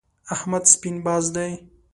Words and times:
احمد 0.33 0.63
سپين 0.73 0.95
باز 1.05 1.25
دی. 1.35 1.51